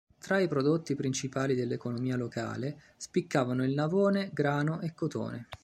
[0.17, 5.47] Tra i prodotti principali dell'economia locale spiccavano il navone, grano e cotone.